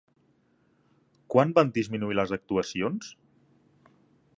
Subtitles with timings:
[1.35, 3.15] Quan van disminuir les actuacions?